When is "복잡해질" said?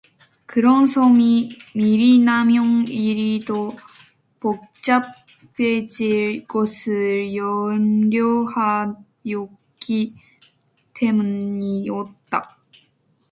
4.39-6.47